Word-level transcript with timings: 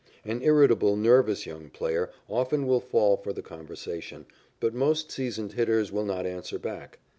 An 0.25 0.41
irritable, 0.41 0.95
nervous 0.95 1.45
young 1.45 1.69
player 1.69 2.09
often 2.27 2.65
will 2.65 2.79
fall 2.79 3.17
for 3.17 3.31
the 3.33 3.43
conversation, 3.43 4.25
but 4.59 4.73
most 4.73 5.11
seasoned 5.11 5.53
hitters 5.53 5.91
will 5.91 6.05
not 6.05 6.25
answer 6.25 6.57
back. 6.57 6.97